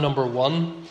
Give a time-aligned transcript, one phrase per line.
[0.00, 0.86] number 1,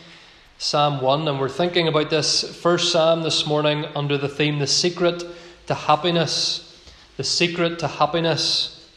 [0.60, 4.68] Psalm 1, and we're thinking about this first psalm this morning under the theme The
[4.68, 5.24] Secret
[5.68, 6.80] to Happiness.
[7.18, 8.88] The Secret to Happiness.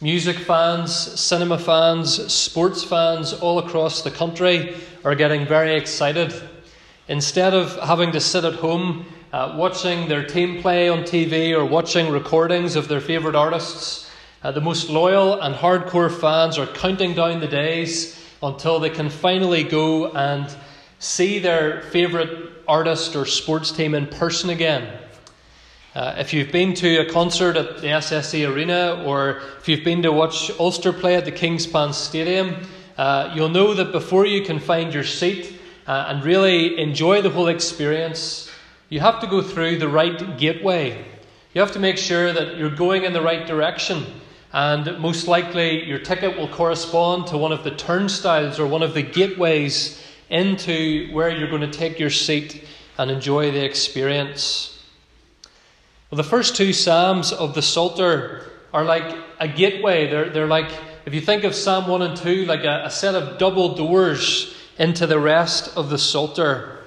[0.00, 6.32] Music fans, cinema fans, sports fans all across the country are getting very excited.
[7.08, 11.64] Instead of having to sit at home uh, watching their team play on TV or
[11.64, 14.10] watching recordings of their favourite artists,
[14.42, 19.10] uh, the most loyal and hardcore fans are counting down the days until they can
[19.10, 20.54] finally go and
[20.98, 22.30] see their favourite
[22.66, 24.98] artist or sports team in person again.
[25.94, 30.02] Uh, if you've been to a concert at the SSE Arena or if you've been
[30.02, 32.56] to watch Ulster play at the Kingspan Stadium,
[32.96, 37.30] uh, you'll know that before you can find your seat uh, and really enjoy the
[37.30, 38.48] whole experience,
[38.88, 41.04] you have to go through the right gateway.
[41.54, 44.06] You have to make sure that you're going in the right direction.
[44.52, 48.94] And most likely, your ticket will correspond to one of the turnstiles or one of
[48.94, 52.64] the gateways into where you're going to take your seat
[52.98, 54.84] and enjoy the experience.
[56.10, 60.10] Well, the first two Psalms of the Psalter are like a gateway.
[60.10, 60.70] They're, they're like,
[61.06, 64.54] if you think of Psalm 1 and 2, like a, a set of double doors
[64.78, 66.78] into the rest of the Psalter.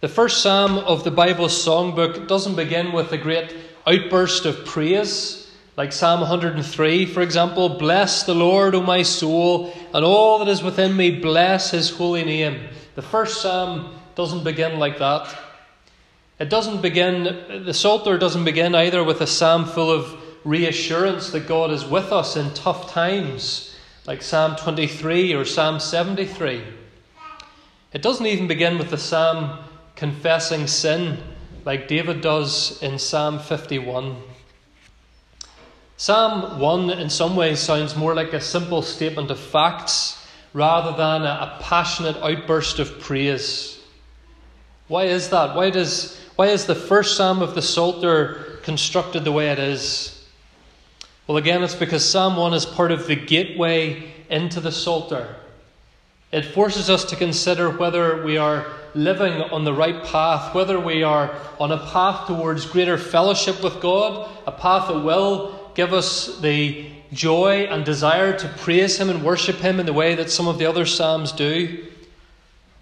[0.00, 3.54] The first Psalm of the Bible songbook doesn't begin with a great
[3.86, 5.43] outburst of praise.
[5.76, 10.62] Like Psalm 103, for example, bless the Lord, O my soul, and all that is
[10.62, 12.68] within me, bless his holy name.
[12.94, 15.36] The first psalm doesn't begin like that.
[16.38, 21.48] It doesn't begin, the Psalter doesn't begin either with a psalm full of reassurance that
[21.48, 23.74] God is with us in tough times,
[24.06, 26.62] like Psalm 23 or Psalm 73.
[27.92, 29.58] It doesn't even begin with the psalm
[29.96, 31.18] confessing sin,
[31.64, 34.16] like David does in Psalm 51.
[35.96, 41.22] Psalm 1 in some ways sounds more like a simple statement of facts rather than
[41.22, 43.80] a, a passionate outburst of praise.
[44.88, 45.54] Why is that?
[45.54, 50.10] Why, does, why is the first psalm of the Psalter constructed the way it is?
[51.26, 55.36] Well, again, it's because Psalm 1 is part of the gateway into the Psalter.
[56.32, 61.02] It forces us to consider whether we are living on the right path, whether we
[61.02, 66.40] are on a path towards greater fellowship with God, a path that will give us
[66.40, 70.48] the joy and desire to praise Him and worship Him in the way that some
[70.48, 71.86] of the other Psalms do,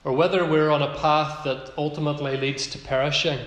[0.05, 3.39] or whether we're on a path that ultimately leads to perishing.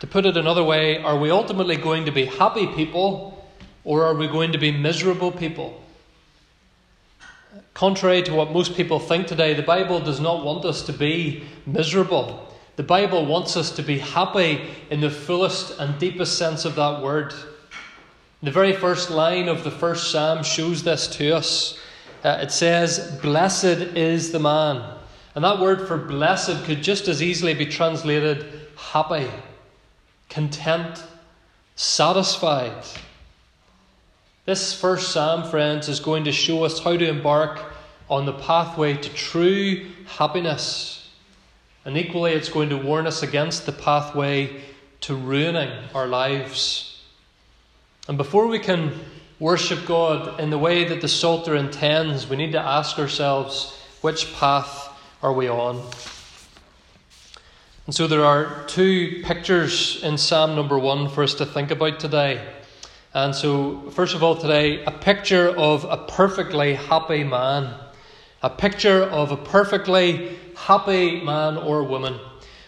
[0.00, 3.46] To put it another way, are we ultimately going to be happy people,
[3.84, 5.80] or are we going to be miserable people?
[7.72, 11.44] Contrary to what most people think today, the Bible does not want us to be
[11.66, 12.52] miserable.
[12.76, 14.60] The Bible wants us to be happy
[14.90, 17.32] in the fullest and deepest sense of that word.
[18.44, 21.78] The very first line of the first psalm shows this to us.
[22.22, 24.98] Uh, it says, Blessed is the man.
[25.34, 28.44] And that word for blessed could just as easily be translated
[28.76, 29.30] happy,
[30.28, 31.02] content,
[31.74, 32.84] satisfied.
[34.44, 37.72] This first psalm, friends, is going to show us how to embark
[38.10, 41.10] on the pathway to true happiness.
[41.86, 44.60] And equally, it's going to warn us against the pathway
[45.00, 46.93] to ruining our lives.
[48.06, 48.92] And before we can
[49.40, 54.34] worship God in the way that the Psalter intends, we need to ask ourselves which
[54.34, 54.90] path
[55.22, 55.82] are we on?
[57.86, 61.98] And so there are two pictures in Psalm number one for us to think about
[61.98, 62.46] today.
[63.14, 67.74] And so, first of all, today, a picture of a perfectly happy man.
[68.42, 72.18] A picture of a perfectly happy man or woman.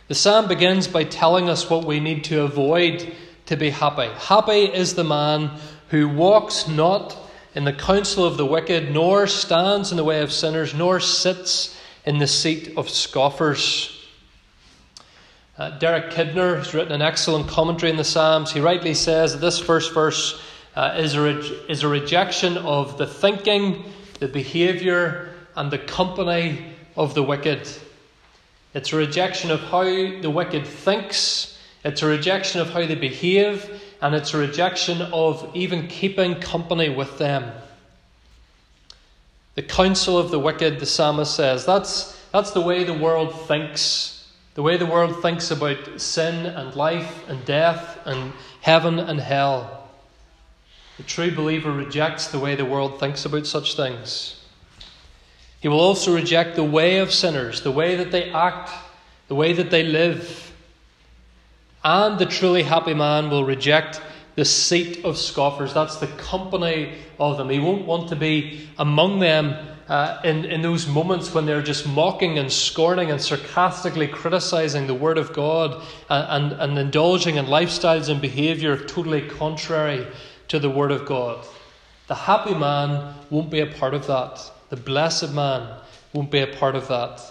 [0.09, 3.15] The psalm begins by telling us what we need to avoid
[3.47, 4.09] to be happy.
[4.19, 5.51] Happy is the man
[5.89, 7.17] who walks not
[7.55, 11.79] in the counsel of the wicked, nor stands in the way of sinners, nor sits
[12.05, 13.93] in the seat of scoffers.
[15.59, 18.53] Uh, Derek Kidner has written an excellent commentary in the Psalms.
[18.53, 20.39] He rightly says that this first verse
[20.75, 23.85] uh, is, a re- is a rejection of the thinking,
[24.21, 27.67] the behaviour, and the company of the wicked.
[28.75, 31.56] It's a rejection of how the wicked thinks
[31.87, 36.89] it's a rejection of how they behave, and it's a rejection of even keeping company
[36.89, 37.53] with them.
[39.55, 44.29] The counsel of the wicked, the psalmist says, that's, that's the way the world thinks.
[44.55, 49.89] The way the world thinks about sin and life and death and heaven and hell.
[50.97, 54.45] The true believer rejects the way the world thinks about such things.
[55.61, 58.71] He will also reject the way of sinners, the way that they act,
[59.29, 60.53] the way that they live.
[61.87, 64.03] And the truly happy man will reject
[64.35, 65.73] the seat of scoffers.
[65.73, 67.49] That's the company of them.
[67.49, 69.55] He won't want to be among them
[69.89, 74.95] uh, in, in those moments when they're just mocking and scorning and sarcastically criticizing the
[74.95, 75.81] Word of God
[76.11, 80.09] and, and, and indulging in lifestyles and behavior totally contrary
[80.49, 81.47] to the Word of God.
[82.09, 84.43] The happy man won't be a part of that.
[84.71, 85.79] The blessed man
[86.13, 87.23] won't be a part of that.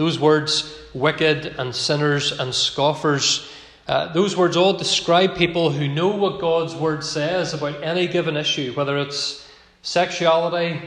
[0.00, 3.46] Those words, wicked and sinners and scoffers,
[3.86, 8.34] uh, those words all describe people who know what God's word says about any given
[8.34, 9.46] issue, whether it's
[9.82, 10.80] sexuality,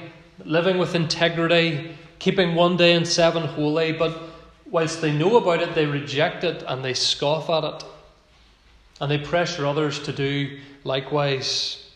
[0.44, 4.20] living with integrity, keeping one day in seven holy, but
[4.72, 7.86] whilst they know about it, they reject it and they scoff at it.
[9.00, 11.88] And they pressure others to do likewise.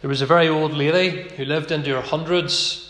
[0.00, 2.87] There was a very old lady who lived into her hundreds.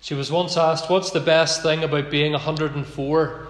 [0.00, 3.48] She was once asked, What's the best thing about being 104?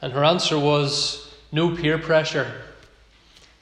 [0.00, 2.50] And her answer was, No peer pressure.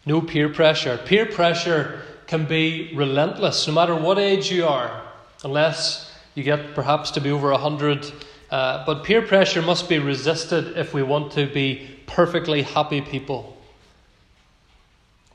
[0.04, 0.98] No peer pressure.
[1.04, 5.02] Peer pressure can be relentless, no matter what age you are,
[5.44, 8.12] unless you get perhaps to be over 100.
[8.50, 13.56] Uh, but peer pressure must be resisted if we want to be perfectly happy people.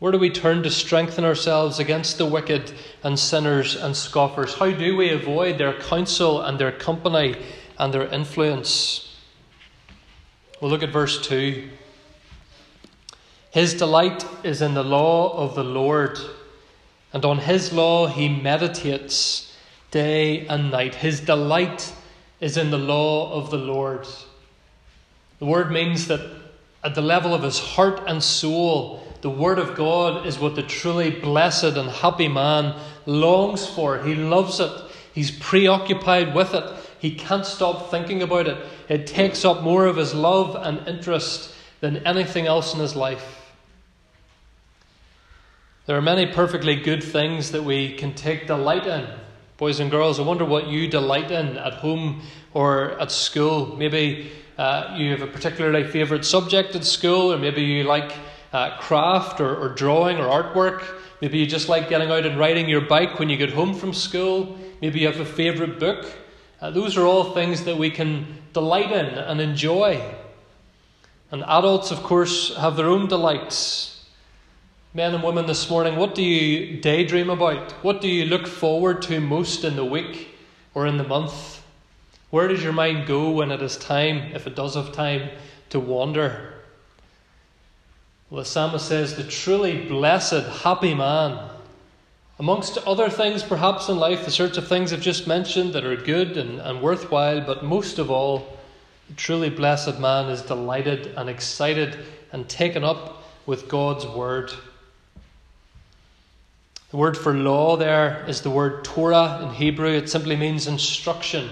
[0.01, 4.56] Where do we turn to strengthen ourselves against the wicked and sinners and scoffers?
[4.56, 7.36] How do we avoid their counsel and their company
[7.77, 9.15] and their influence?
[10.59, 11.69] We'll look at verse 2.
[13.51, 16.18] His delight is in the law of the Lord,
[17.13, 19.56] and on his law he meditates
[19.92, 20.95] day and night.
[20.95, 21.94] His delight
[22.39, 24.07] is in the law of the Lord.
[25.38, 26.21] The word means that
[26.83, 30.63] at the level of his heart and soul, the Word of God is what the
[30.63, 34.01] truly blessed and happy man longs for.
[34.03, 34.71] He loves it,
[35.13, 36.63] he's preoccupied with it,
[37.00, 38.57] he can't stop thinking about it.
[38.89, 43.53] It takes up more of his love and interest than anything else in his life.
[45.88, 49.07] There are many perfectly good things that we can take delight in.
[49.57, 52.21] Boys and girls, I wonder what you delight in at home
[52.53, 53.75] or at school.
[53.75, 58.12] Maybe uh, you have a particularly favourite subject at school, or maybe you like
[58.53, 60.83] uh, craft or, or drawing or artwork.
[61.21, 63.94] Maybe you just like getting out and riding your bike when you get home from
[63.94, 64.57] school.
[64.81, 66.12] Maybe you have a favourite book.
[66.59, 70.03] Uh, those are all things that we can delight in and enjoy.
[71.31, 74.06] And adults, of course, have their own delights.
[74.94, 77.71] Men and women this morning, what do you daydream about?
[77.83, 80.36] What do you look forward to most in the week
[80.74, 81.63] or in the month?
[82.30, 85.30] Where does your mind go when it is time, if it does have time,
[85.69, 86.50] to wander?
[88.31, 91.49] Well, the psalmist says, the truly blessed, happy man.
[92.39, 95.97] Amongst other things, perhaps in life, the sorts of things I've just mentioned that are
[95.97, 98.57] good and, and worthwhile, but most of all,
[99.09, 101.97] the truly blessed man is delighted and excited
[102.31, 104.53] and taken up with God's word.
[106.91, 109.89] The word for law there is the word Torah in Hebrew.
[109.91, 111.49] It simply means instruction.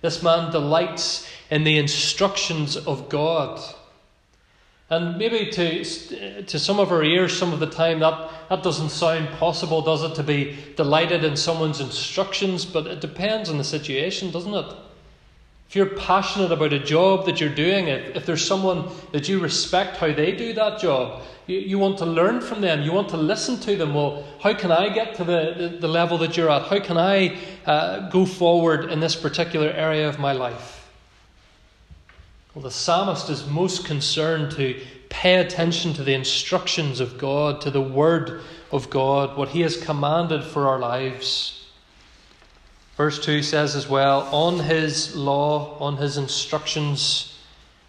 [0.00, 3.60] This man delights in the instructions of God.
[4.90, 8.90] And maybe to, to some of our ears, some of the time, that, that doesn't
[8.90, 12.66] sound possible, does it, to be delighted in someone's instructions?
[12.66, 14.66] But it depends on the situation, doesn't it?
[15.72, 19.38] If you're passionate about a job that you're doing, if, if there's someone that you
[19.40, 23.08] respect how they do that job, you, you want to learn from them, you want
[23.08, 23.94] to listen to them.
[23.94, 26.66] Well, how can I get to the, the, the level that you're at?
[26.66, 30.81] How can I uh, go forward in this particular area of my life?
[32.54, 34.78] Well, the psalmist is most concerned to
[35.08, 39.82] pay attention to the instructions of God, to the word of God, what he has
[39.82, 41.66] commanded for our lives.
[42.96, 47.38] Verse 2 says as well, on his law, on his instructions,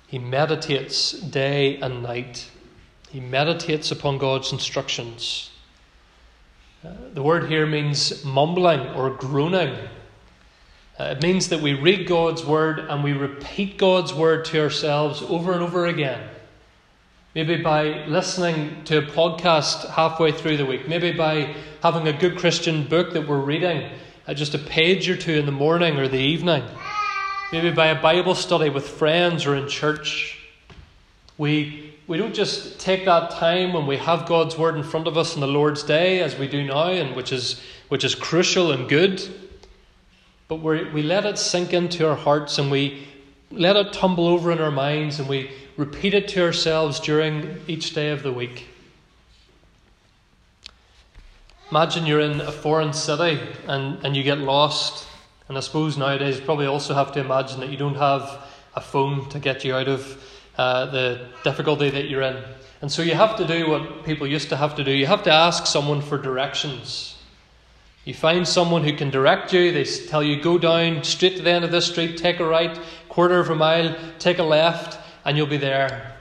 [0.08, 2.50] he meditates day and night.
[3.10, 5.50] He meditates upon God's instructions.
[6.86, 9.78] Uh, the word here means mumbling or groaning.
[11.00, 15.24] Uh, it means that we read God's word and we repeat God's word to ourselves
[15.24, 16.30] over and over again.
[17.34, 20.88] Maybe by listening to a podcast halfway through the week.
[20.88, 23.90] Maybe by having a good Christian book that we're reading,
[24.28, 26.64] uh, just a page or two in the morning or the evening.
[27.52, 30.38] Maybe by a Bible study with friends or in church.
[31.40, 35.18] We, we don't just take that time when we have God's word in front of
[35.18, 37.60] us on the Lord's Day, as we do now, and which is,
[37.90, 39.28] which is crucial and good
[40.48, 43.08] but we we let it sink into our hearts and we
[43.52, 47.94] let it tumble over in our minds and we repeat it to ourselves during each
[47.94, 48.68] day of the week.
[51.72, 55.08] Imagine you're in a foreign city and, and you get lost.
[55.48, 58.82] And I suppose nowadays you probably also have to imagine that you don't have a
[58.82, 60.24] phone to get you out of
[60.58, 62.44] uh, the difficulty that you're in.
[62.82, 65.24] And so you have to do what people used to have to do you have
[65.24, 67.18] to ask someone for directions.
[68.06, 71.52] You find someone who can direct you, they tell you, go down straight to the
[71.52, 75.38] end of this street, take a right, quarter of a mile, take a left, and
[75.38, 76.14] you'll be there.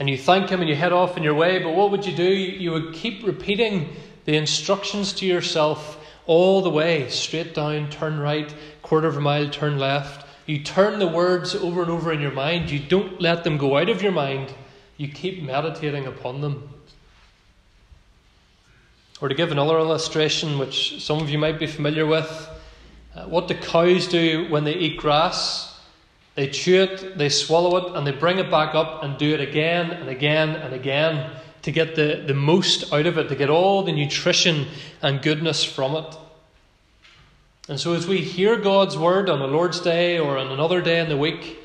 [0.00, 2.16] And you thank him and you head off on your way, but what would you
[2.16, 2.24] do?
[2.24, 8.52] You would keep repeating the instructions to yourself all the way straight down, turn right,
[8.82, 10.26] quarter of a mile, turn left.
[10.46, 12.70] You turn the words over and over in your mind.
[12.70, 14.52] You don't let them go out of your mind.
[14.96, 16.73] You keep meditating upon them.
[19.24, 22.46] Or to give another illustration, which some of you might be familiar with,
[23.14, 25.80] uh, what do cows do when they eat grass?
[26.34, 29.40] They chew it, they swallow it, and they bring it back up and do it
[29.40, 31.30] again and again and again
[31.62, 34.66] to get the, the most out of it, to get all the nutrition
[35.00, 36.18] and goodness from it.
[37.66, 41.00] And so, as we hear God's word on the Lord's Day or on another day
[41.00, 41.56] in the week,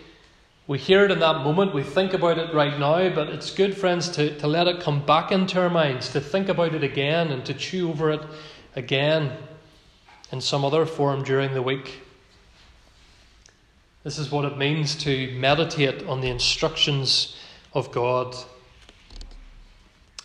[0.70, 3.76] we hear it in that moment, we think about it right now, but it's good,
[3.76, 7.32] friends, to, to let it come back into our minds, to think about it again
[7.32, 8.22] and to chew over it
[8.76, 9.36] again
[10.32, 12.02] in some other form during the week.
[14.04, 17.36] This is what it means to meditate on the instructions
[17.74, 18.36] of God.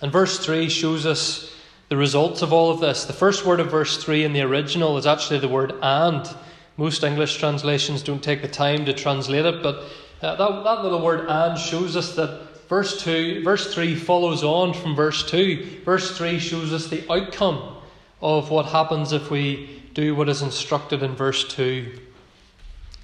[0.03, 1.57] And verse 3 shows us
[1.89, 3.07] the results of all of this.
[3.07, 6.29] The first word of verse 3 in the original is actually the word and.
[6.77, 9.85] Most English translations don't take the time to translate it, but
[10.25, 14.73] uh, that, that little word and shows us that verse 2, verse 3 follows on
[14.73, 15.81] from verse 2.
[15.85, 17.77] Verse 3 shows us the outcome
[18.23, 21.99] of what happens if we do what is instructed in verse 2.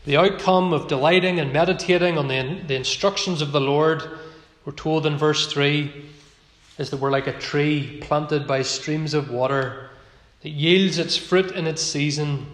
[0.06, 4.02] The outcome of delighting and meditating on the, the instructions of the Lord,
[4.64, 5.92] we're told in verse 3,
[6.78, 9.90] is that we're like a tree planted by streams of water
[10.42, 12.46] that yields its fruit in its season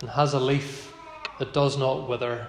[0.00, 0.94] and has a leaf
[1.38, 2.46] that does not wither.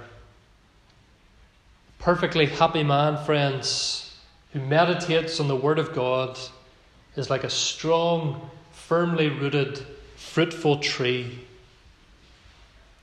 [2.00, 4.18] Perfectly happy man, friends,
[4.54, 6.40] who meditates on the Word of God
[7.16, 11.40] is like a strong, firmly rooted, fruitful tree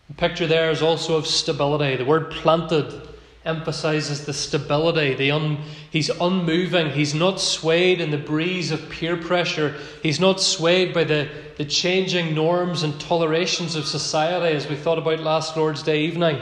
[0.08, 1.96] the picture there is also of stability.
[1.96, 3.08] The word planted
[3.44, 5.14] emphasizes the stability.
[5.14, 5.58] The un,
[5.90, 6.90] he's unmoving.
[6.90, 9.74] He's not swayed in the breeze of peer pressure.
[10.02, 14.98] He's not swayed by the, the changing norms and tolerations of society, as we thought
[14.98, 16.40] about last Lord's Day evening.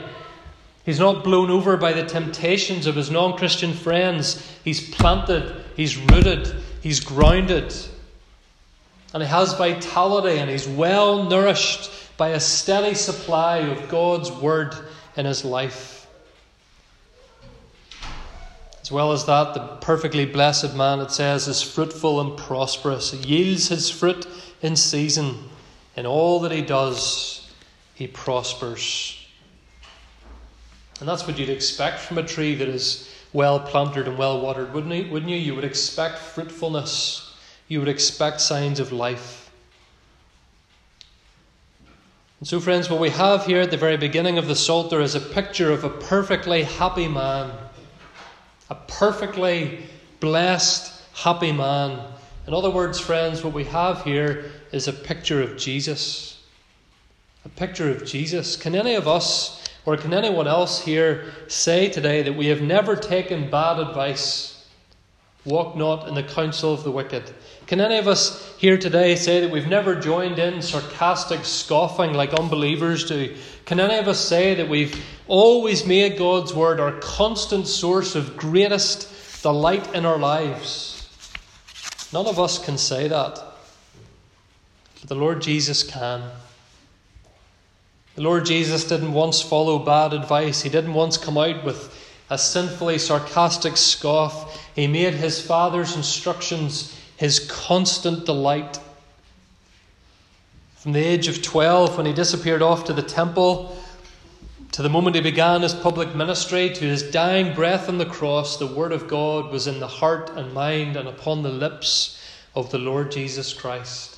[0.85, 4.47] He's not blown over by the temptations of his non Christian friends.
[4.65, 7.75] He's planted, he's rooted, he's grounded.
[9.15, 14.75] And he has vitality and he's well nourished by a steady supply of God's word
[15.17, 16.07] in his life.
[18.83, 23.13] As well as that, the perfectly blessed man, it says, is fruitful and prosperous.
[23.13, 24.27] He yields his fruit
[24.61, 25.49] in season.
[25.97, 27.51] In all that he does,
[27.95, 29.24] he prospers.
[31.01, 34.73] And that's what you'd expect from a tree that is well planted and well watered,
[34.73, 35.11] wouldn't you?
[35.11, 35.37] Wouldn't you?
[35.37, 37.35] You would expect fruitfulness.
[37.69, 39.51] You would expect signs of life.
[42.41, 45.15] And so, friends, what we have here at the very beginning of the Psalter is
[45.15, 47.51] a picture of a perfectly happy man.
[48.71, 49.87] A perfectly
[50.21, 51.99] blessed, happy man.
[52.47, 56.43] In other words, friends, what we have here is a picture of Jesus.
[57.45, 58.57] A picture of Jesus.
[58.57, 62.97] Can any of us, or can anyone else here, say today that we have never
[62.97, 64.67] taken bad advice?
[65.45, 67.35] Walk not in the counsel of the wicked.
[67.67, 72.33] Can any of us here today say that we've never joined in sarcastic scoffing like
[72.33, 73.37] unbelievers do?
[73.67, 78.39] Can any of us say that we've always made God's Word our constant source of
[78.39, 81.07] greatest delight in our lives?
[82.11, 83.35] None of us can say that.
[85.01, 86.23] But the Lord Jesus can.
[88.15, 92.39] The Lord Jesus didn't once follow bad advice, He didn't once come out with a
[92.39, 94.61] sinfully sarcastic scoff.
[94.75, 98.79] He made His Father's instructions his constant delight.
[100.77, 103.77] From the age of 12, when he disappeared off to the temple,
[104.73, 108.59] to the moment he began his public ministry, to his dying breath on the cross,
[108.59, 112.21] the Word of God was in the heart and mind and upon the lips
[112.55, 114.14] of the Lord Jesus Christ.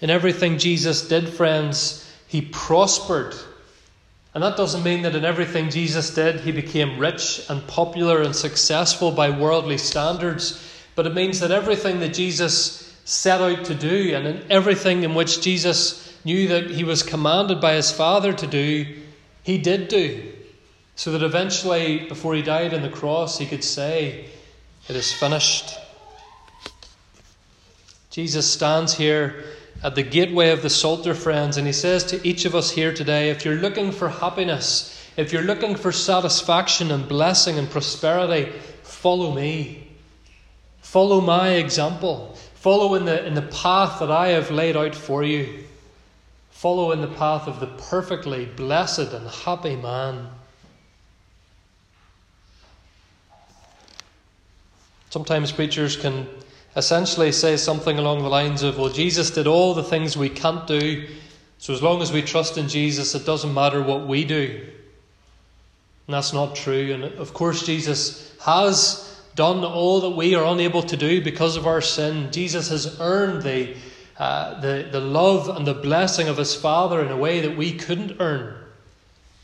[0.00, 3.34] In everything Jesus did, friends, he prospered.
[4.32, 8.34] And that doesn't mean that in everything Jesus did, he became rich and popular and
[8.34, 10.64] successful by worldly standards.
[10.94, 15.14] But it means that everything that Jesus set out to do and in everything in
[15.14, 18.86] which Jesus knew that he was commanded by his Father to do,
[19.42, 20.32] he did do.
[20.94, 24.26] So that eventually, before he died on the cross, he could say,
[24.88, 25.76] It is finished.
[28.10, 29.44] Jesus stands here
[29.82, 32.92] at the gateway of the Psalter, friends, and he says to each of us here
[32.92, 38.52] today if you're looking for happiness, if you're looking for satisfaction and blessing and prosperity,
[38.82, 39.88] follow me.
[40.82, 42.36] Follow my example.
[42.54, 45.64] Follow in the, in the path that I have laid out for you.
[46.50, 50.28] Follow in the path of the perfectly blessed and happy man.
[55.08, 56.28] Sometimes preachers can
[56.76, 60.66] essentially says something along the lines of, Well, Jesus did all the things we can't
[60.66, 61.08] do,
[61.58, 64.66] so as long as we trust in Jesus, it doesn't matter what we do.
[66.06, 66.92] And that's not true.
[66.92, 71.66] And of course, Jesus has done all that we are unable to do because of
[71.66, 72.32] our sin.
[72.32, 73.76] Jesus has earned the,
[74.18, 77.72] uh, the, the love and the blessing of his Father in a way that we
[77.72, 78.56] couldn't earn.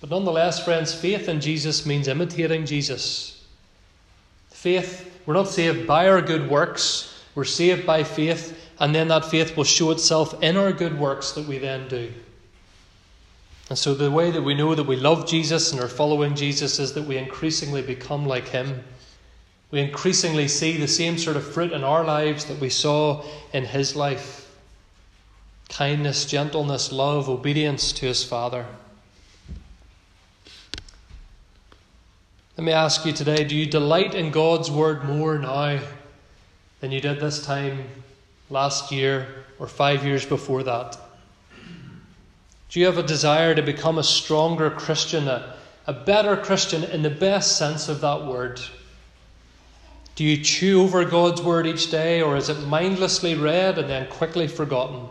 [0.00, 3.44] But nonetheless, friends, faith in Jesus means imitating Jesus.
[4.50, 9.26] Faith, we're not saved by our good works, we're saved by faith, and then that
[9.26, 12.10] faith will show itself in our good works that we then do.
[13.68, 16.78] And so, the way that we know that we love Jesus and are following Jesus
[16.78, 18.82] is that we increasingly become like him.
[19.70, 23.64] We increasingly see the same sort of fruit in our lives that we saw in
[23.64, 24.42] his life
[25.68, 28.64] kindness, gentleness, love, obedience to his Father.
[32.56, 35.80] Let me ask you today do you delight in God's word more now
[36.80, 37.84] than you did this time
[38.50, 39.26] last year
[39.58, 40.98] or five years before that?
[42.68, 45.56] Do you have a desire to become a stronger Christian, a,
[45.86, 48.60] a better Christian in the best sense of that word?
[50.16, 54.08] Do you chew over God's word each day, or is it mindlessly read and then
[54.08, 55.06] quickly forgotten?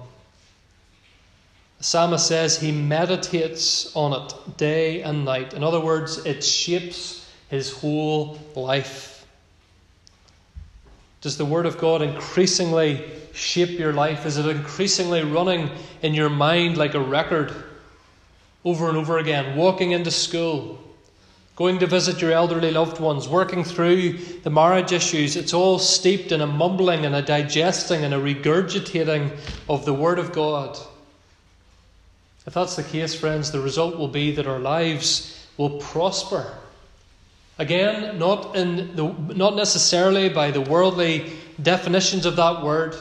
[1.77, 5.53] The psalmist says he meditates on it day and night.
[5.53, 9.14] In other words, it shapes his whole life.
[11.25, 13.03] Does the Word of God increasingly
[13.34, 14.27] shape your life?
[14.27, 15.72] Is it increasingly running
[16.03, 17.51] in your mind like a record
[18.63, 19.58] over and over again?
[19.58, 20.79] Walking into school,
[21.55, 26.32] going to visit your elderly loved ones, working through the marriage issues, it's all steeped
[26.32, 29.36] in a mumbling and a digesting and a regurgitating
[29.67, 30.77] of the Word of God.
[32.46, 36.54] If that's the case, friends, the result will be that our lives will prosper.
[37.58, 42.96] Again, not, in the, not necessarily by the worldly definitions of that word,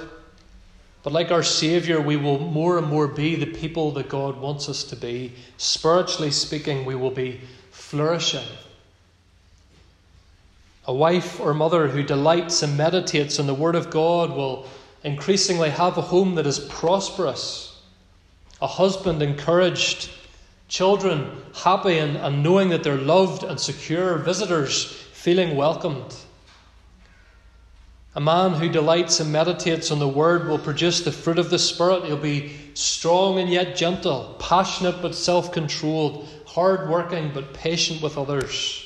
[1.03, 4.69] but like our Saviour, we will more and more be the people that God wants
[4.69, 5.33] us to be.
[5.59, 7.41] Spiritually speaking, we will be
[7.71, 8.47] flourishing.
[10.87, 14.67] A wife or mother who delights and meditates on the Word of God will
[15.03, 17.79] increasingly have a home that is prosperous.
[18.63, 20.11] A husband encouraged,
[20.75, 26.17] children happy and, and knowing that they're loved and secure, visitors feeling welcomed.
[28.17, 31.61] A man who delights and meditates on the Word will produce the fruit of the
[31.61, 32.07] Spirit.
[32.07, 38.19] He'll be strong and yet gentle, passionate but self controlled, hard working but patient with
[38.19, 38.85] others.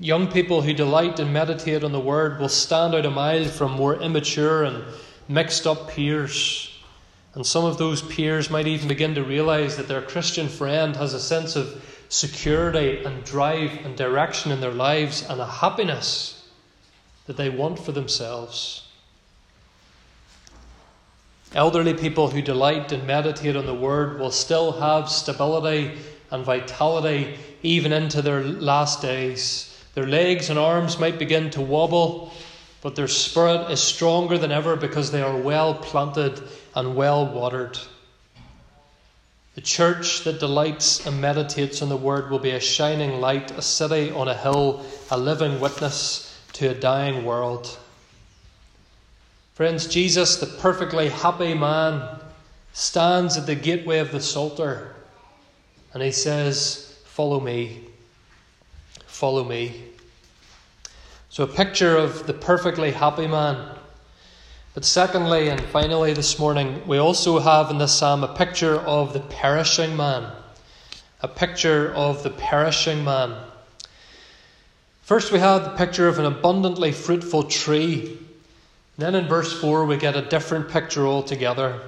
[0.00, 3.70] Young people who delight and meditate on the Word will stand out a mile from
[3.70, 4.82] more immature and
[5.28, 6.73] mixed up peers.
[7.34, 11.14] And some of those peers might even begin to realize that their Christian friend has
[11.14, 16.48] a sense of security and drive and direction in their lives and a happiness
[17.26, 18.86] that they want for themselves.
[21.54, 25.98] Elderly people who delight and meditate on the Word will still have stability
[26.30, 29.82] and vitality even into their last days.
[29.94, 32.32] Their legs and arms might begin to wobble,
[32.80, 36.42] but their spirit is stronger than ever because they are well planted
[36.74, 37.78] and well watered.
[39.54, 43.62] The church that delights and meditates on the Word will be a shining light, a
[43.62, 47.78] city on a hill, a living witness to a dying world.
[49.54, 52.20] Friends, Jesus, the perfectly happy man,
[52.72, 54.94] stands at the gateway of the Psalter
[55.92, 57.84] and he says, Follow me.
[59.06, 59.84] Follow me.
[61.30, 63.73] So, a picture of the perfectly happy man.
[64.74, 69.12] But secondly and finally this morning, we also have in this psalm a picture of
[69.12, 70.32] the perishing man.
[71.20, 73.36] A picture of the perishing man.
[75.02, 78.18] First, we have the picture of an abundantly fruitful tree.
[78.98, 81.80] Then in verse 4, we get a different picture altogether.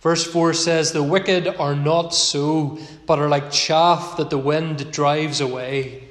[0.00, 4.92] Verse 4 says, The wicked are not so, but are like chaff that the wind
[4.92, 6.09] drives away.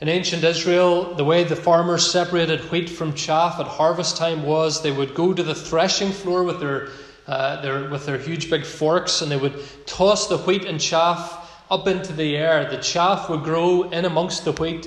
[0.00, 4.80] In ancient Israel, the way the farmers separated wheat from chaff at harvest time was
[4.82, 6.88] they would go to the threshing floor with their,
[7.26, 11.64] uh, their, with their huge big forks and they would toss the wheat and chaff
[11.70, 12.70] up into the air.
[12.70, 14.86] The chaff would grow in amongst the wheat.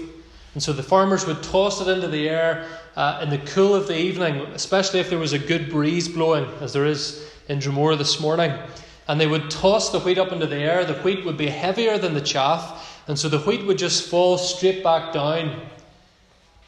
[0.55, 3.87] And so the farmers would toss it into the air uh, in the cool of
[3.87, 7.95] the evening, especially if there was a good breeze blowing, as there is in Dromore
[7.95, 8.51] this morning.
[9.07, 10.85] and they would toss the wheat up into the air.
[10.85, 14.37] The wheat would be heavier than the chaff, and so the wheat would just fall
[14.37, 15.61] straight back down.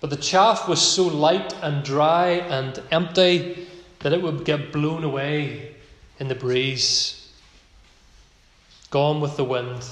[0.02, 3.68] But the chaff was so light and dry and empty
[4.00, 5.76] that it would get blown away
[6.20, 7.34] in the breeze,
[8.90, 9.84] gone with the wind.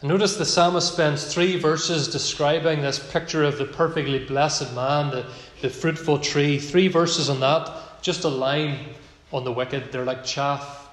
[0.00, 5.10] And notice the psalmist spends three verses describing this picture of the perfectly blessed man,
[5.10, 5.26] the,
[5.60, 6.58] the fruitful tree.
[6.58, 8.88] Three verses on that, just a line
[9.32, 9.92] on the wicked.
[9.92, 10.83] They're like chaff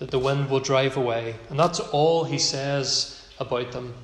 [0.00, 1.36] that the wind will drive away.
[1.48, 3.94] And that's all he says about them.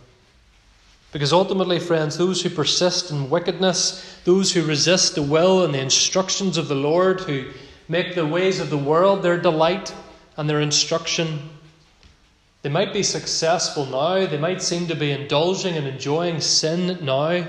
[1.10, 5.80] Because ultimately, friends, those who persist in wickedness, those who resist the will and the
[5.80, 7.50] instructions of the Lord, who
[7.88, 9.94] make the ways of the world their delight
[10.36, 11.50] and their instruction,
[12.62, 17.46] they might be successful now, they might seem to be indulging and enjoying sin now,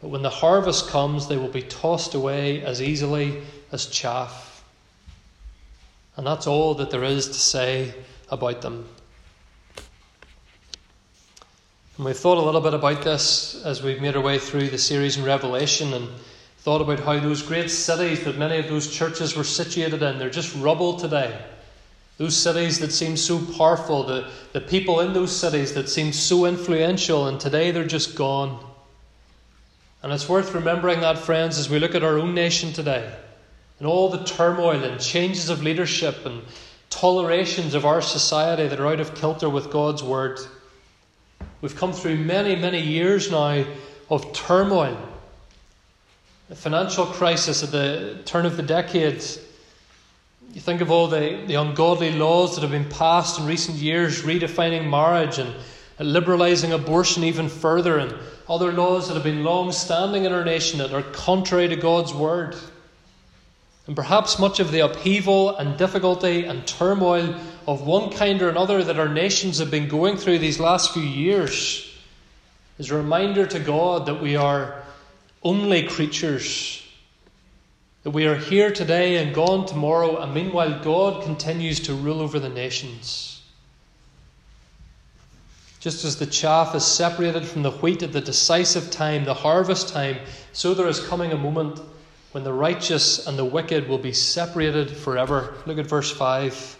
[0.00, 4.47] but when the harvest comes, they will be tossed away as easily as chaff.
[6.18, 7.94] And that's all that there is to say
[8.28, 8.84] about them.
[11.96, 14.78] And we've thought a little bit about this as we've made our way through the
[14.78, 16.08] series in Revelation and
[16.58, 20.28] thought about how those great cities that many of those churches were situated in, they're
[20.28, 21.40] just rubble today.
[22.16, 26.46] Those cities that seem so powerful, the, the people in those cities that seem so
[26.46, 28.58] influential, and today they're just gone.
[30.02, 33.08] And it's worth remembering that, friends, as we look at our own nation today
[33.78, 36.42] and all the turmoil and changes of leadership and
[36.90, 40.38] tolerations of our society that are out of kilter with God's Word.
[41.60, 43.64] We've come through many, many years now
[44.10, 44.96] of turmoil.
[46.48, 49.22] The financial crisis at the turn of the decade.
[50.54, 54.22] You think of all the, the ungodly laws that have been passed in recent years,
[54.22, 55.54] redefining marriage and
[55.98, 58.14] liberalising abortion even further, and
[58.48, 62.14] other laws that have been long standing in our nation that are contrary to God's
[62.14, 62.56] word.
[63.88, 67.34] And perhaps much of the upheaval and difficulty and turmoil
[67.66, 71.02] of one kind or another that our nations have been going through these last few
[71.02, 71.90] years
[72.78, 74.82] is a reminder to God that we are
[75.42, 76.82] only creatures.
[78.02, 82.38] That we are here today and gone tomorrow, and meanwhile, God continues to rule over
[82.38, 83.40] the nations.
[85.80, 89.88] Just as the chaff is separated from the wheat at the decisive time, the harvest
[89.88, 90.18] time,
[90.52, 91.80] so there is coming a moment
[92.38, 95.54] when the righteous and the wicked will be separated forever.
[95.66, 96.78] Look at verse 5.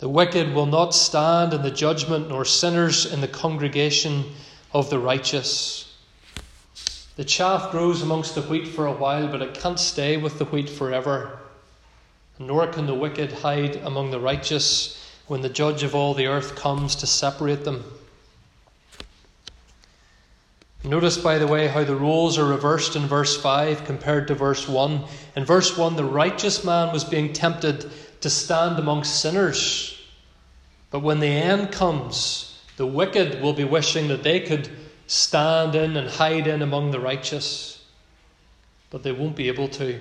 [0.00, 4.24] The wicked will not stand in the judgment, nor sinners in the congregation
[4.72, 5.96] of the righteous.
[7.14, 10.46] The chaff grows amongst the wheat for a while, but it can't stay with the
[10.46, 11.38] wheat forever.
[12.40, 16.56] Nor can the wicked hide among the righteous when the judge of all the earth
[16.56, 17.84] comes to separate them.
[20.84, 24.68] Notice, by the way, how the roles are reversed in verse 5 compared to verse
[24.68, 25.04] 1.
[25.34, 29.98] In verse 1, the righteous man was being tempted to stand amongst sinners.
[30.90, 34.68] But when the end comes, the wicked will be wishing that they could
[35.06, 37.82] stand in and hide in among the righteous,
[38.90, 39.98] but they won't be able to.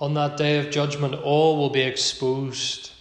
[0.00, 2.92] On that day of judgment, all will be exposed.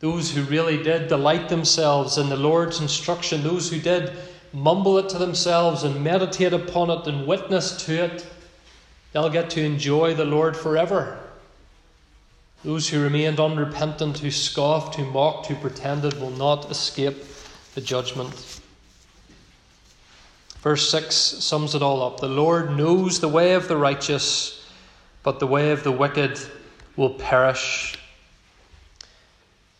[0.00, 4.16] Those who really did delight themselves in the Lord's instruction, those who did
[4.52, 8.26] mumble it to themselves and meditate upon it and witness to it,
[9.12, 11.18] they'll get to enjoy the Lord forever.
[12.64, 17.16] Those who remained unrepentant, who scoffed, who mocked, who pretended, will not escape
[17.74, 18.60] the judgment.
[20.58, 22.20] Verse 6 sums it all up.
[22.20, 24.64] The Lord knows the way of the righteous,
[25.24, 26.38] but the way of the wicked
[26.96, 27.98] will perish.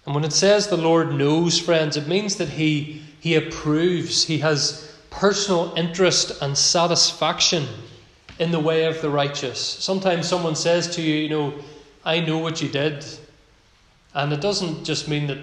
[0.04, 4.38] And when it says the Lord knows, friends, it means that He, he approves, He
[4.38, 7.68] has personal interest and satisfaction
[8.40, 9.60] in the way of the righteous.
[9.60, 11.54] Sometimes someone says to you, you know,
[12.04, 13.06] I know what you did.
[14.12, 15.38] And it doesn't just mean that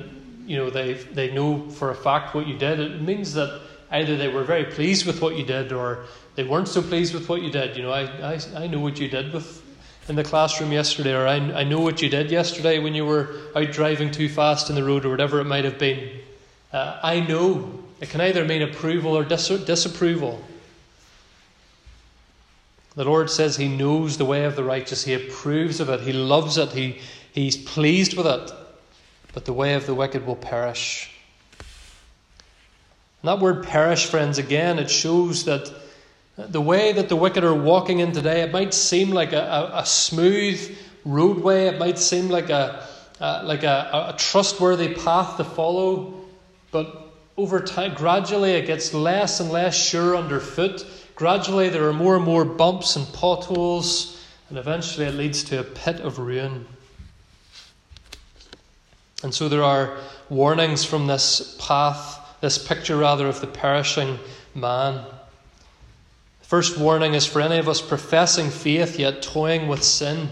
[0.46, 2.82] you know they they know for a fact what you did.
[2.82, 3.62] It means that
[3.92, 6.04] either they were very pleased with what you did or
[6.36, 7.78] they weren't so pleased with what you did.
[7.78, 9.64] You know, I, I, I know what you did with
[10.10, 13.38] in the classroom yesterday, or I, I know what you did yesterday when you were
[13.56, 16.20] out driving too fast in the road, or whatever it might have been.
[16.72, 17.84] Uh, I know.
[18.02, 20.44] It can either mean approval or dis- disapproval.
[22.96, 26.14] The Lord says He knows the way of the righteous, He approves of it, He
[26.14, 27.00] loves it, he,
[27.34, 28.52] He's pleased with it.
[29.34, 31.12] But the way of the wicked will perish.
[33.22, 35.72] And that word perish, friends, again, it shows that
[36.38, 39.80] the way that the wicked are walking in today, it might seem like a, a,
[39.80, 42.88] a smooth roadway, it might seem like a,
[43.20, 46.19] a like a, a trustworthy path to follow,
[46.72, 50.86] but over time, gradually, it gets less and less sure underfoot
[51.20, 55.64] Gradually, there are more and more bumps and potholes, and eventually it leads to a
[55.66, 56.66] pit of ruin.
[59.22, 59.98] And so there are
[60.30, 64.18] warnings from this path, this picture rather, of the perishing
[64.56, 65.04] man.
[66.42, 70.30] First warning is for any of us professing faith yet toying with sin.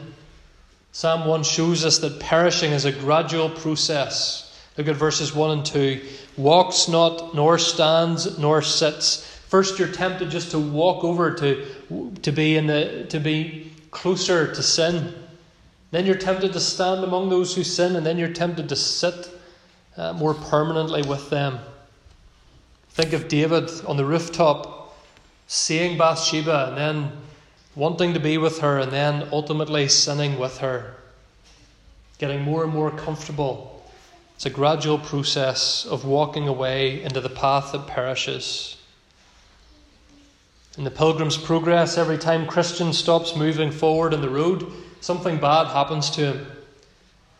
[0.93, 4.46] Psalm 1 shows us that perishing is a gradual process.
[4.77, 6.01] Look at verses 1 and 2.
[6.37, 9.25] Walks not, nor stands, nor sits.
[9.47, 14.53] First, you're tempted just to walk over to, to, be, in the, to be closer
[14.53, 15.13] to sin.
[15.89, 19.29] Then you're tempted to stand among those who sin, and then you're tempted to sit
[19.95, 21.59] uh, more permanently with them.
[22.89, 24.95] Think of David on the rooftop,
[25.47, 27.11] seeing Bathsheba, and then
[27.75, 30.95] wanting to be with her, and then ultimately sinning with her,
[32.19, 33.76] getting more and more comfortable.
[34.38, 38.78] It's a gradual process of walking away into the path that perishes.
[40.78, 44.71] In the Pilgrim's Progress, every time Christian stops moving forward in the road,
[45.02, 46.47] something bad happens to him.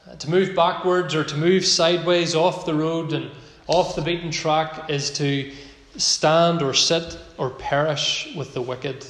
[0.10, 3.30] Uh, to move backwards or to move sideways off the road and
[3.68, 5.54] off the beaten track is to
[5.98, 9.06] stand or sit or perish with the wicked.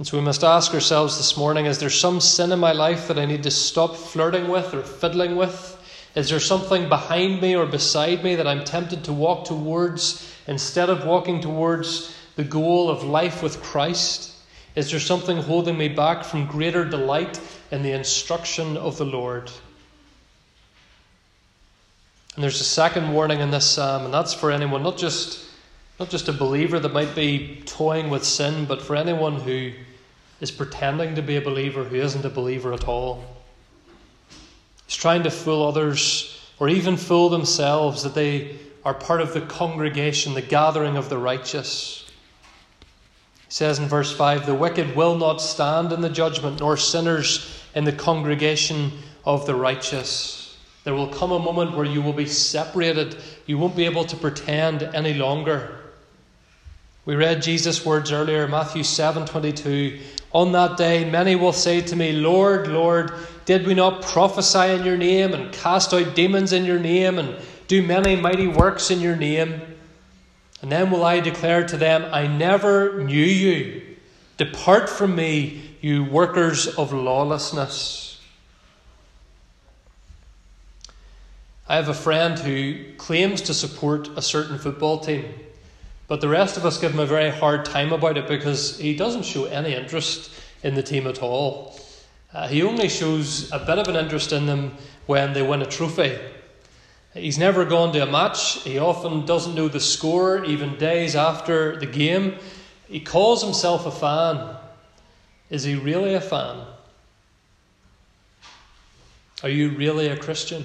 [0.00, 3.06] And so we must ask ourselves this morning is there some sin in my life
[3.08, 5.76] that I need to stop flirting with or fiddling with?
[6.14, 10.88] Is there something behind me or beside me that I'm tempted to walk towards instead
[10.88, 14.32] of walking towards the goal of life with Christ?
[14.74, 17.38] Is there something holding me back from greater delight
[17.70, 19.52] in the instruction of the Lord?
[22.36, 25.44] And there's a second warning in this psalm, and that's for anyone, not just,
[25.98, 29.72] not just a believer that might be toying with sin, but for anyone who
[30.40, 33.24] is pretending to be a believer who isn't a believer at all.
[34.86, 39.42] He's trying to fool others or even fool themselves that they are part of the
[39.42, 42.10] congregation, the gathering of the righteous.
[43.46, 47.62] He says in verse 5 The wicked will not stand in the judgment, nor sinners
[47.74, 48.92] in the congregation
[49.24, 50.56] of the righteous.
[50.84, 53.16] There will come a moment where you will be separated.
[53.46, 55.79] You won't be able to pretend any longer.
[57.06, 59.98] We read Jesus' words earlier, Matthew 7 22.
[60.32, 63.12] On that day, many will say to me, Lord, Lord,
[63.46, 67.36] did we not prophesy in your name, and cast out demons in your name, and
[67.68, 69.60] do many mighty works in your name?
[70.62, 73.82] And then will I declare to them, I never knew you.
[74.36, 78.20] Depart from me, you workers of lawlessness.
[81.68, 85.24] I have a friend who claims to support a certain football team,
[86.10, 88.96] but the rest of us give him a very hard time about it because he
[88.96, 90.32] doesn't show any interest
[90.64, 91.78] in the team at all.
[92.34, 95.66] Uh, he only shows a bit of an interest in them when they win a
[95.66, 96.18] trophy.
[97.14, 98.60] He's never gone to a match.
[98.64, 102.34] He often doesn't know the score, even days after the game.
[102.88, 104.56] He calls himself a fan.
[105.48, 106.66] Is he really a fan?
[109.44, 110.64] Are you really a Christian?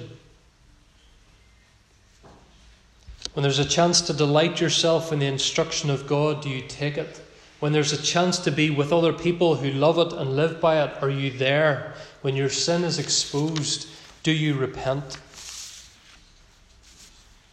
[3.36, 6.98] When there's a chance to delight yourself in the instruction of God, do you take
[6.98, 7.20] it?
[7.60, 10.82] When there's a chance to be with other people who love it and live by
[10.82, 11.96] it, are you there?
[12.22, 13.90] When your sin is exposed,
[14.24, 15.18] do you repent?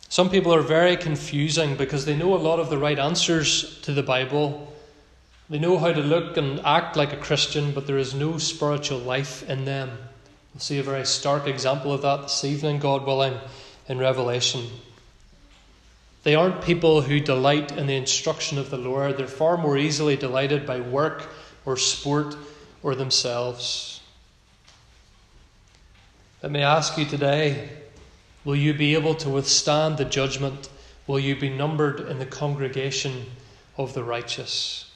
[0.09, 3.93] Some people are very confusing because they know a lot of the right answers to
[3.93, 4.73] the Bible.
[5.51, 9.01] They know how to look and act like a Christian, but there is no spiritual
[9.01, 9.91] life in them.
[10.55, 13.37] We'll see a very stark example of that this evening, God willing,
[13.89, 14.69] in Revelation.
[16.23, 19.17] They aren't people who delight in the instruction of the Lord.
[19.17, 21.29] They're far more easily delighted by work
[21.67, 22.37] or sport
[22.83, 24.01] or themselves.
[26.43, 27.71] Let me ask you today
[28.45, 30.69] Will you be able to withstand the judgment?
[31.07, 33.27] Will you be numbered in the congregation
[33.77, 34.91] of the righteous?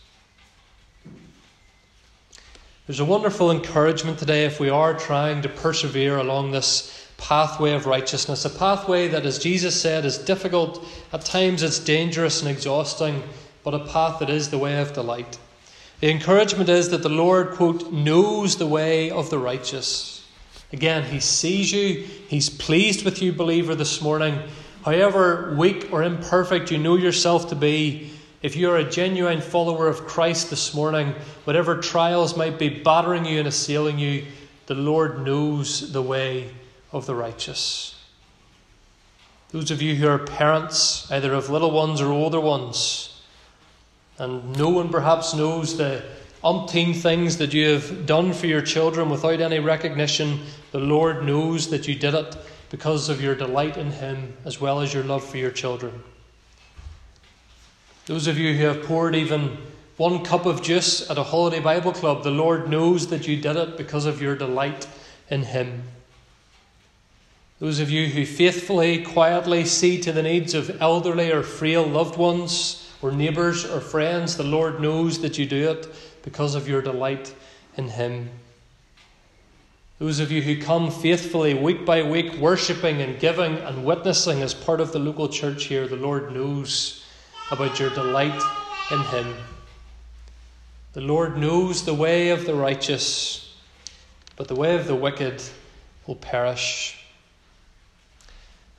[2.86, 7.86] There's a wonderful encouragement today if we are trying to persevere along this pathway of
[7.86, 13.22] righteousness, a pathway that, as Jesus said, is difficult, at times it's dangerous and exhausting,
[13.64, 15.38] but a path that is the way of delight.
[16.00, 20.26] The encouragement is that the Lord, quote, knows the way of the righteous.
[20.72, 24.38] Again, He sees you, He's pleased with you, believer, this morning.
[24.84, 28.10] However weak or imperfect you know yourself to be,
[28.42, 33.38] if you're a genuine follower of Christ this morning, whatever trials might be battering you
[33.38, 34.26] and assailing you,
[34.66, 36.50] the Lord knows the way
[36.96, 37.94] of the righteous.
[39.50, 43.22] Those of you who are parents, either of little ones or older ones,
[44.18, 46.02] and no one perhaps knows the
[46.42, 50.40] umpteen things that you have done for your children without any recognition,
[50.72, 52.36] the Lord knows that you did it
[52.70, 56.02] because of your delight in Him as well as your love for your children.
[58.06, 59.58] Those of you who have poured even
[59.96, 63.56] one cup of juice at a holiday Bible club, the Lord knows that you did
[63.56, 64.86] it because of your delight
[65.30, 65.82] in Him.
[67.58, 72.18] Those of you who faithfully, quietly see to the needs of elderly or frail loved
[72.18, 75.88] ones, or neighbours or friends, the Lord knows that you do it
[76.22, 77.34] because of your delight
[77.76, 78.30] in Him.
[79.98, 84.52] Those of you who come faithfully week by week, worshipping and giving and witnessing as
[84.52, 87.04] part of the local church here, the Lord knows
[87.50, 88.42] about your delight
[88.90, 89.34] in Him.
[90.92, 93.54] The Lord knows the way of the righteous,
[94.36, 95.42] but the way of the wicked
[96.06, 96.95] will perish.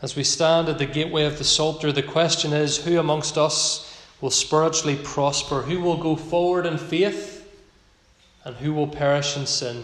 [0.01, 4.05] As we stand at the gateway of the Psalter, the question is who amongst us
[4.21, 5.63] will spiritually prosper?
[5.63, 7.35] Who will go forward in faith?
[8.43, 9.83] And who will perish in sin?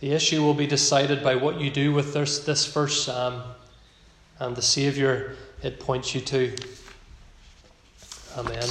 [0.00, 3.42] The issue will be decided by what you do with this, this first psalm
[4.38, 5.32] and the Saviour
[5.62, 6.54] it points you to.
[8.36, 8.68] Amen.